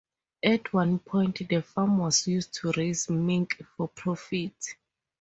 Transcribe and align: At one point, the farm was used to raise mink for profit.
At 0.41 0.73
one 0.73 0.97
point, 0.97 1.47
the 1.47 1.61
farm 1.61 1.99
was 1.99 2.25
used 2.25 2.55
to 2.55 2.71
raise 2.71 3.07
mink 3.07 3.61
for 3.77 3.87
profit. 3.87 4.55